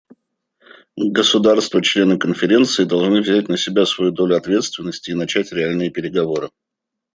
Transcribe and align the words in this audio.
Государства— 1.05 1.79
члены 1.83 2.17
Конференции 2.17 2.85
должны 2.85 3.21
взять 3.21 3.49
на 3.49 3.55
себя 3.55 3.85
свою 3.85 4.09
долю 4.09 4.35
ответственности 4.35 5.11
и 5.11 5.13
начать 5.13 5.51
реальные 5.51 5.91
переговоры. 5.91 6.49